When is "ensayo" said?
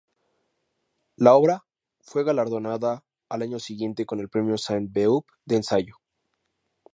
5.57-5.97